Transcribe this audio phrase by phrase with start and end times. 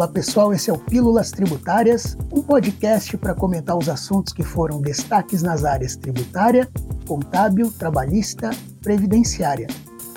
[0.00, 4.80] Olá pessoal, esse é o Pílulas Tributárias, um podcast para comentar os assuntos que foram
[4.80, 6.66] destaques nas áreas tributária,
[7.06, 8.48] contábil, trabalhista,
[8.80, 9.66] previdenciária.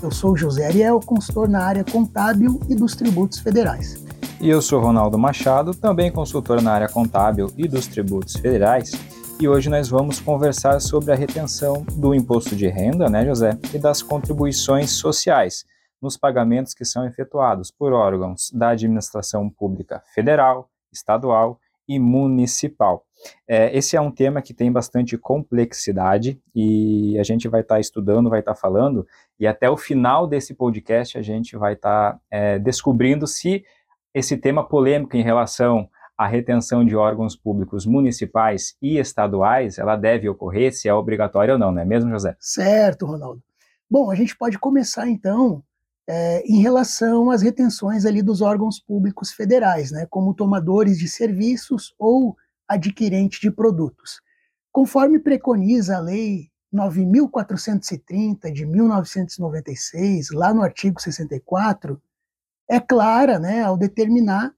[0.02, 4.02] Eu sou José Ariel, consultor na área contábil e dos tributos federais.
[4.40, 8.94] E eu sou Ronaldo Machado, também consultor na área contábil e dos tributos federais.
[9.38, 13.78] E hoje nós vamos conversar sobre a retenção do imposto de renda, né, José, e
[13.78, 15.66] das contribuições sociais
[16.04, 23.06] nos pagamentos que são efetuados por órgãos da administração pública federal, estadual e municipal.
[23.48, 27.82] É, esse é um tema que tem bastante complexidade e a gente vai estar tá
[27.82, 29.08] estudando, vai estar tá falando,
[29.40, 33.64] e até o final desse podcast a gente vai estar tá, é, descobrindo se
[34.14, 40.30] esse tema polêmico em relação à retenção de órgãos públicos municipais e estaduais, ela deve
[40.30, 42.36] ocorrer, se é obrigatória ou não, não é mesmo, José?
[42.40, 43.42] Certo, Ronaldo.
[43.90, 45.64] Bom, a gente pode começar então
[46.08, 51.94] é, em relação às retenções ali dos órgãos públicos federais, né, como tomadores de serviços
[51.98, 52.36] ou
[52.68, 54.22] adquirente de produtos.
[54.72, 62.02] Conforme preconiza a Lei 9.430 de 1996, lá no artigo 64,
[62.70, 64.54] é clara né, ao determinar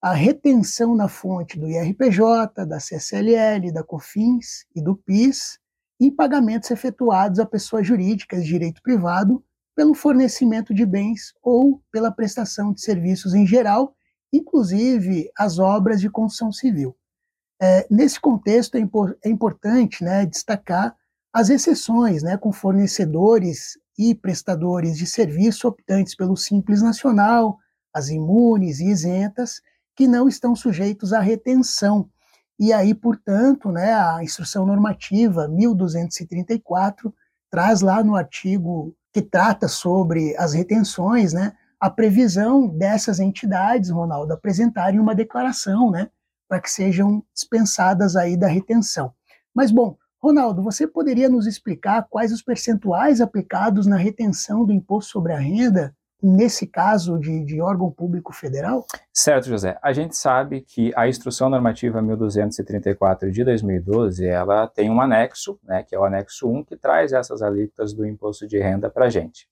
[0.00, 5.60] a retenção na fonte do IRPJ, da CSLL, da COFINS e do PIS
[6.00, 12.10] em pagamentos efetuados a pessoas jurídicas de direito privado pelo fornecimento de bens ou pela
[12.10, 13.94] prestação de serviços em geral,
[14.32, 16.96] inclusive as obras de construção civil.
[17.60, 20.96] É, nesse contexto, é, impor, é importante né, destacar
[21.32, 27.58] as exceções né, com fornecedores e prestadores de serviço optantes pelo Simples Nacional,
[27.94, 29.60] as imunes e isentas,
[29.94, 32.08] que não estão sujeitos à retenção.
[32.58, 37.14] E aí, portanto, né, a instrução normativa 1234
[37.50, 44.32] traz lá no artigo que trata sobre as retenções, né, a previsão dessas entidades, Ronaldo,
[44.32, 46.08] apresentarem uma declaração, né,
[46.48, 49.12] para que sejam dispensadas aí da retenção.
[49.54, 55.10] Mas bom, Ronaldo, você poderia nos explicar quais os percentuais aplicados na retenção do imposto
[55.10, 58.86] sobre a renda nesse caso de, de, órgão público federal?
[59.12, 59.78] Certo, José.
[59.82, 65.82] A gente sabe que a Instrução Normativa 1234 de 2012, ela tem um anexo, né,
[65.82, 69.10] que é o anexo 1, que traz essas alíquotas do imposto de renda para a
[69.10, 69.48] gente.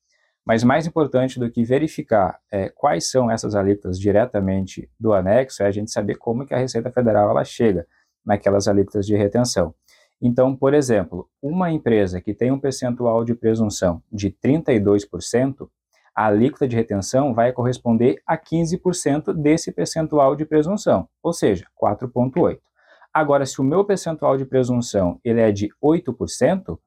[0.46, 5.66] Mas mais importante do que verificar é, quais são essas alíquotas diretamente do anexo, é
[5.66, 7.86] a gente saber como que a Receita Federal ela chega
[8.24, 9.74] naquelas alíquotas de retenção.
[10.20, 15.68] Então, por exemplo, uma empresa que tem um percentual de presunção de 32%,
[16.14, 22.58] a alíquota de retenção vai corresponder a 15% desse percentual de presunção, ou seja, 4,8%.
[23.12, 26.78] Agora, se o meu percentual de presunção ele é de 8%,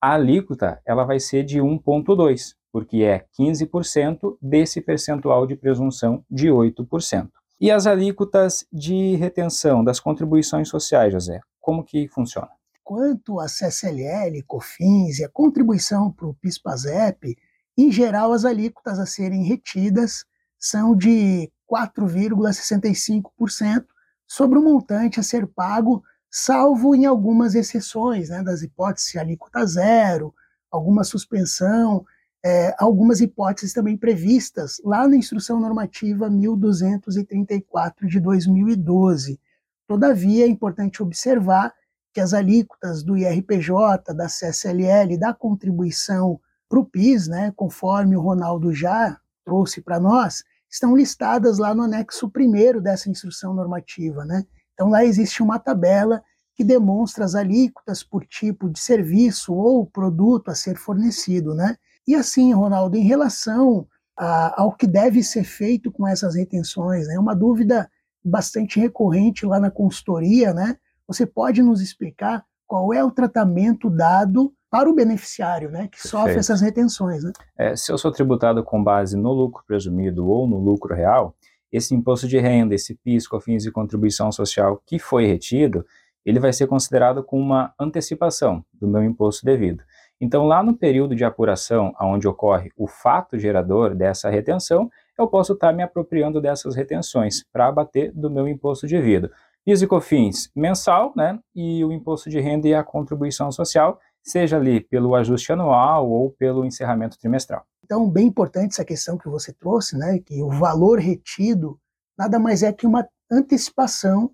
[0.00, 6.48] a alíquota ela vai ser de 1,2%, porque é 15% desse percentual de presunção de
[6.48, 7.28] 8%.
[7.60, 12.48] E as alíquotas de retenção das contribuições sociais, José, como que funciona?
[12.82, 17.36] Quanto a CSLL, COFINS e a contribuição para o PIS-PASEP,
[17.82, 20.24] em geral, as alíquotas a serem retidas
[20.58, 23.86] são de 4,65%
[24.26, 29.64] sobre o montante a ser pago, salvo em algumas exceções, né, das hipóteses de alíquota
[29.66, 30.34] zero,
[30.70, 32.04] alguma suspensão,
[32.44, 39.38] é, algumas hipóteses também previstas lá na Instrução Normativa 1234 de 2012.
[39.86, 41.74] Todavia, é importante observar
[42.12, 46.40] que as alíquotas do IRPJ, da CSLL, da contribuição
[46.70, 51.82] para o PIS, né, conforme o Ronaldo já trouxe para nós, estão listadas lá no
[51.82, 54.24] anexo primeiro dessa instrução normativa.
[54.24, 54.46] Né?
[54.72, 56.22] Então lá existe uma tabela
[56.54, 61.54] que demonstra as alíquotas por tipo de serviço ou produto a ser fornecido.
[61.56, 61.76] Né?
[62.06, 67.14] E assim, Ronaldo, em relação a, ao que deve ser feito com essas retenções, é
[67.14, 67.90] né, uma dúvida
[68.24, 70.76] bastante recorrente lá na consultoria, né?
[71.08, 76.08] Você pode nos explicar qual é o tratamento dado para o beneficiário, né, que Perfeito.
[76.08, 77.24] sofre essas retenções.
[77.24, 77.32] Né?
[77.58, 81.34] É, se eu sou tributado com base no lucro presumido ou no lucro real,
[81.72, 85.84] esse imposto de renda, esse PIS, COFINS e contribuição social que foi retido,
[86.24, 89.82] ele vai ser considerado como uma antecipação do meu imposto devido.
[90.20, 95.54] Então, lá no período de apuração, onde ocorre o fato gerador dessa retenção, eu posso
[95.54, 99.30] estar me apropriando dessas retenções para abater do meu imposto devido.
[99.70, 104.56] PIS e COFINS mensal, né, e o imposto de renda e a contribuição social, seja
[104.56, 107.64] ali pelo ajuste anual ou pelo encerramento trimestral.
[107.84, 111.78] Então, bem importante essa questão que você trouxe, né, que o valor retido
[112.18, 114.32] nada mais é que uma antecipação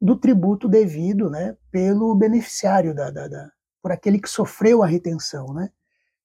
[0.00, 3.50] do tributo devido, né, pelo beneficiário da, da, da
[3.82, 5.68] por aquele que sofreu a retenção, né.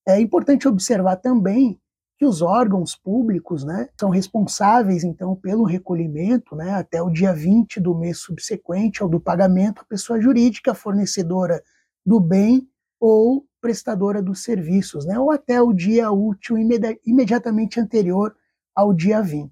[0.07, 1.79] É importante observar também
[2.23, 7.81] que os órgãos públicos né, são responsáveis, então, pelo recolhimento né, até o dia 20
[7.81, 11.61] do mês subsequente ao do pagamento à pessoa jurídica fornecedora
[12.05, 12.65] do bem
[12.97, 18.33] ou prestadora dos serviços, né, ou até o dia útil imedi imediatamente anterior
[18.73, 19.51] ao dia 20.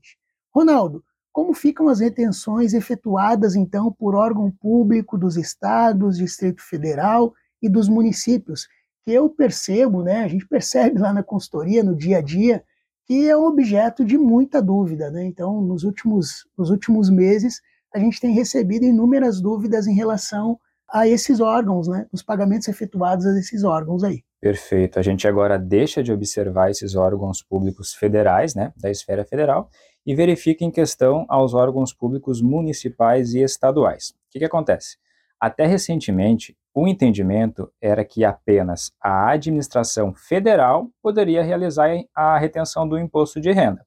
[0.56, 1.04] Ronaldo,
[1.34, 7.90] como ficam as retenções efetuadas, então, por órgão público dos estados, Distrito Federal e dos
[7.90, 8.66] municípios?
[9.03, 12.63] Que eu percebo, né, a gente percebe lá na consultoria, no dia a dia,
[13.06, 15.09] que é um objeto de muita dúvida.
[15.09, 15.25] Né?
[15.25, 17.62] Então, nos últimos, nos últimos meses,
[17.94, 20.59] a gente tem recebido inúmeras dúvidas em relação
[20.89, 24.24] a esses órgãos, né, os pagamentos efetuados a esses órgãos aí.
[24.42, 25.00] Perfeito.
[25.00, 29.69] A gente agora deixa de observar esses órgãos públicos federais, né, da esfera federal,
[30.06, 34.09] e verifica em questão aos órgãos públicos municipais e estaduais.
[34.09, 34.98] O que, que acontece?
[35.39, 42.98] Até recentemente, o entendimento era que apenas a administração federal poderia realizar a retenção do
[42.98, 43.86] imposto de renda.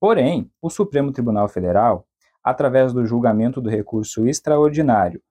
[0.00, 2.06] Porém, o Supremo Tribunal Federal,
[2.42, 5.22] através do julgamento do recurso extraordinário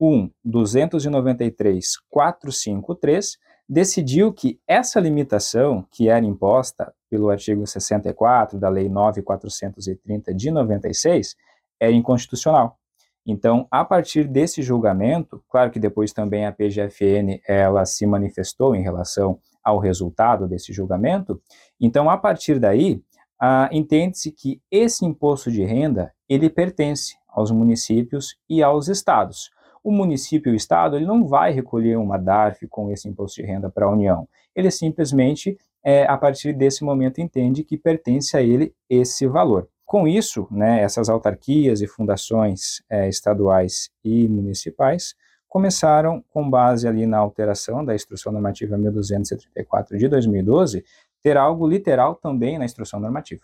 [0.00, 8.88] 1 293 453, decidiu que essa limitação, que era imposta pelo artigo 64 da Lei
[8.88, 11.36] 9430 de 96,
[11.80, 12.78] é inconstitucional.
[13.26, 18.82] Então, a partir desse julgamento, claro que depois também a PGFN ela se manifestou em
[18.82, 21.40] relação ao resultado desse julgamento.
[21.80, 23.02] Então, a partir daí,
[23.40, 29.50] ah, entende-se que esse imposto de renda ele pertence aos municípios e aos estados.
[29.82, 33.46] O município e o estado ele não vai recolher uma DARF com esse imposto de
[33.46, 34.28] renda para a União.
[34.54, 39.68] Ele simplesmente é, a partir desse momento entende que pertence a ele esse valor.
[39.84, 45.14] Com isso, né, essas autarquias e fundações é, estaduais e municipais
[45.48, 50.84] começaram, com base ali na alteração da Instrução Normativa 1234 de 2012,
[51.22, 53.42] ter algo literal também na Instrução Normativa.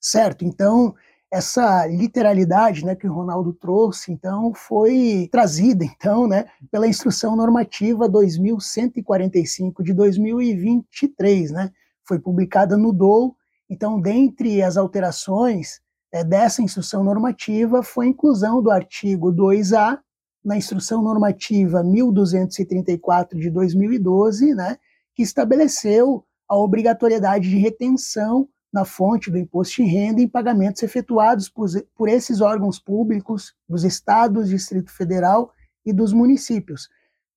[0.00, 0.94] Certo, então
[1.30, 8.08] essa literalidade né, que o Ronaldo trouxe, então, foi trazida, então, né, pela Instrução Normativa
[8.08, 11.70] 2145 de 2023, né,
[12.04, 13.36] foi publicada no DOU.
[13.68, 15.80] Então, dentre as alterações
[16.12, 19.98] é, dessa instrução normativa, foi a inclusão do artigo 2A
[20.44, 24.78] na Instrução Normativa 1234 de 2012, né,
[25.14, 31.48] que estabeleceu a obrigatoriedade de retenção na fonte do imposto de renda em pagamentos efetuados
[31.48, 35.52] por, por esses órgãos públicos dos estados, Distrito Federal
[35.84, 36.88] e dos municípios.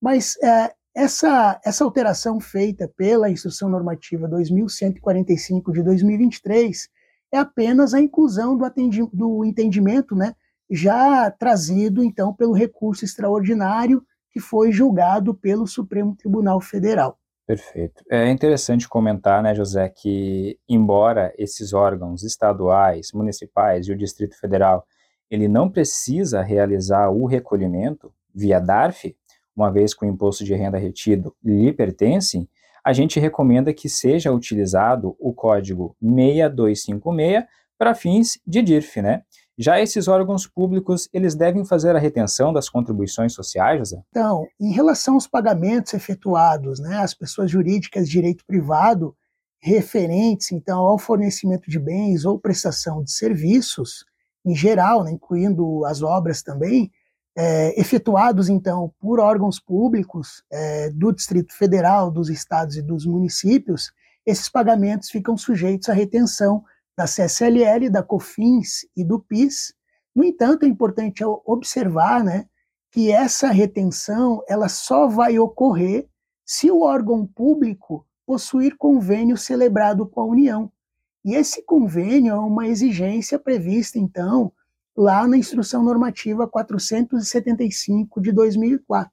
[0.01, 6.89] Mas é, essa, essa alteração feita pela Instrução Normativa 2145 de 2023
[7.31, 8.65] é apenas a inclusão do,
[9.13, 10.35] do entendimento né,
[10.69, 17.17] já trazido, então, pelo recurso extraordinário que foi julgado pelo Supremo Tribunal Federal.
[17.45, 18.03] Perfeito.
[18.09, 24.85] É interessante comentar, né, José, que embora esses órgãos estaduais, municipais e o Distrito Federal,
[25.29, 29.15] ele não precisa realizar o recolhimento via DARF,
[29.61, 32.47] uma vez que o imposto de renda retido lhe pertence,
[32.83, 37.45] a gente recomenda que seja utilizado o código 6256
[37.77, 39.23] para fins de DIRF, né?
[39.57, 44.01] Já esses órgãos públicos, eles devem fazer a retenção das contribuições sociais, José?
[44.09, 49.15] Então, em relação aos pagamentos efetuados, né, às pessoas jurídicas de direito privado,
[49.59, 54.03] referentes, então, ao fornecimento de bens ou prestação de serviços,
[54.43, 56.91] em geral, né, incluindo as obras também,
[57.35, 63.91] é, efetuados, então, por órgãos públicos é, do Distrito Federal, dos estados e dos municípios,
[64.25, 66.63] esses pagamentos ficam sujeitos à retenção
[66.95, 69.73] da CSLL, da COFINS e do PIS.
[70.13, 72.45] No entanto, é importante observar né,
[72.91, 76.07] que essa retenção ela só vai ocorrer
[76.45, 80.71] se o órgão público possuir convênio celebrado com a União.
[81.23, 84.51] E esse convênio é uma exigência prevista, então,
[84.95, 89.11] lá na Instrução Normativa 475 de 2004.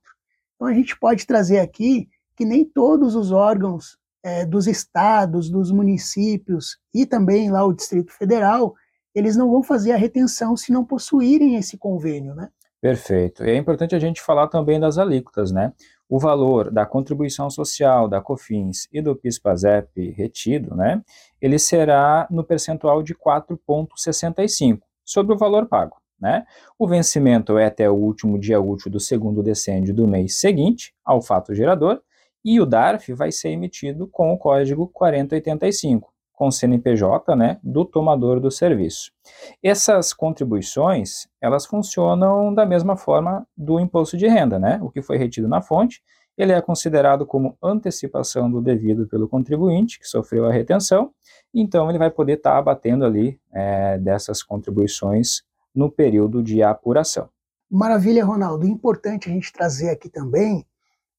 [0.55, 5.71] Então, a gente pode trazer aqui que nem todos os órgãos é, dos estados, dos
[5.71, 8.75] municípios e também lá o Distrito Federal,
[9.15, 12.49] eles não vão fazer a retenção se não possuírem esse convênio, né?
[12.81, 13.45] Perfeito.
[13.45, 15.73] E é importante a gente falar também das alíquotas, né?
[16.09, 21.03] O valor da contribuição social, da COFINS e do PIS/PASEP retido, né?
[21.41, 26.45] Ele será no percentual de 4,65 sobre o valor pago, né?
[26.79, 31.23] O vencimento é até o último dia útil do segundo decêndio do mês seguinte ao
[31.23, 32.03] fato gerador
[32.45, 38.39] e o DARF vai ser emitido com o código 4085, com CNPJ né, do tomador
[38.39, 39.11] do serviço.
[39.63, 44.79] Essas contribuições, elas funcionam da mesma forma do imposto de renda, né?
[44.83, 46.03] O que foi retido na fonte,
[46.39, 51.11] ele é considerado como antecipação do devido pelo contribuinte que sofreu a retenção,
[51.53, 55.43] então ele vai poder estar tá abatendo ali é, dessas contribuições
[55.75, 57.29] no período de apuração.
[57.69, 58.65] Maravilha, Ronaldo.
[58.65, 60.65] Importante a gente trazer aqui também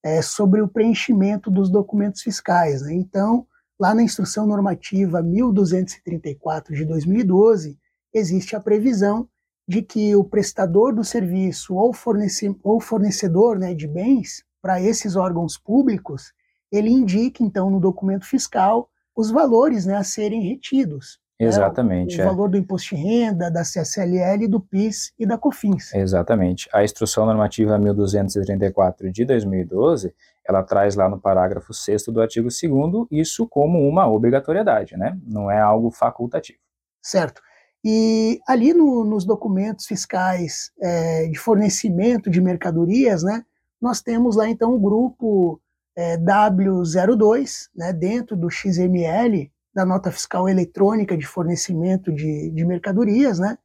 [0.01, 2.81] é, sobre o preenchimento dos documentos fiscais.
[2.81, 2.93] Né?
[2.93, 3.45] Então,
[3.77, 7.77] lá na Instrução Normativa 1234 de 2012,
[8.13, 9.27] existe a previsão
[9.67, 15.15] de que o prestador do serviço ou, fornece, ou fornecedor né, de bens para esses
[15.15, 16.33] órgãos públicos,
[16.71, 21.19] ele indique, então, no documento fiscal os valores né, a serem retidos.
[21.39, 22.17] Exatamente.
[22.17, 22.33] Né, o, o é.
[22.33, 25.93] valor do imposto de renda, da CSLL, do PIS e da COFINS.
[25.93, 26.69] Exatamente.
[26.73, 30.13] A Instrução Normativa 1234 de 2012,
[30.47, 35.17] ela traz lá no parágrafo 6 do artigo 2 isso como uma obrigatoriedade, né?
[35.25, 36.59] Não é algo facultativo.
[37.01, 37.41] Certo.
[37.83, 43.45] E ali no, nos documentos fiscais é, de fornecimento de mercadorias, né,
[43.81, 45.61] nós temos lá então o grupo
[45.95, 53.39] é, W02, né, dentro do XML, da nota fiscal eletrônica de fornecimento de, de mercadorias,
[53.39, 53.57] né,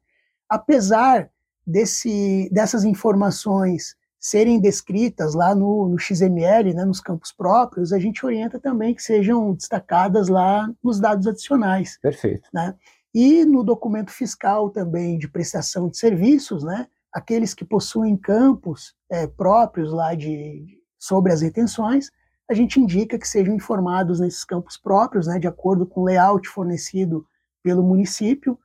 [0.48, 1.30] apesar
[1.66, 8.24] desse, dessas informações serem descritas lá no, no XML, né, nos campos próprios, a gente
[8.24, 11.98] orienta também que sejam destacadas lá nos dados adicionais.
[12.00, 12.48] Perfeito.
[12.52, 12.74] Né?
[13.14, 19.26] E no documento fiscal também de prestação de serviços, né, aqueles que possuem campos é,
[19.28, 20.66] próprios lá de,
[20.98, 22.10] sobre as retenções,
[22.50, 26.48] a gente indica que sejam informados nesses campos próprios, né, de acordo com o layout
[26.48, 27.24] fornecido
[27.62, 28.58] pelo município,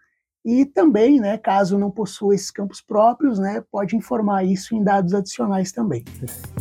[0.44, 5.14] e também, né, caso não possua esses campos próprios, né, pode informar isso em dados
[5.14, 6.04] adicionais também.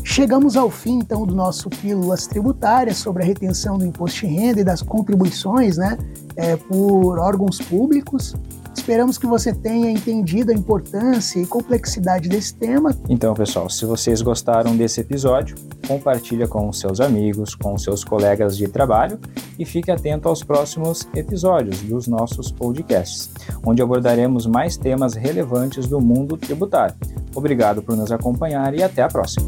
[0.05, 4.61] Chegamos ao fim, então, do nosso Pílulas Tributárias sobre a retenção do imposto de renda
[4.61, 5.97] e das contribuições né,
[6.37, 8.35] é, por órgãos públicos.
[8.89, 12.97] Esperamos que você tenha entendido a importância e complexidade desse tema.
[13.07, 18.67] Então, pessoal, se vocês gostaram desse episódio, compartilha com seus amigos, com seus colegas de
[18.67, 19.21] trabalho
[19.59, 23.29] e fique atento aos próximos episódios dos nossos podcasts,
[23.63, 26.95] onde abordaremos mais temas relevantes do mundo tributário.
[27.35, 29.47] Obrigado por nos acompanhar e até a próxima.